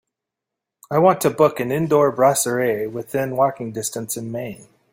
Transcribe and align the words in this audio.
I 0.89 0.97
want 0.97 1.21
to 1.21 1.29
book 1.29 1.59
an 1.59 1.71
indoor 1.71 2.11
brasserie 2.11 2.87
within 2.87 3.35
walking 3.35 3.71
distance 3.71 4.17
in 4.17 4.31
Maine. 4.31 4.65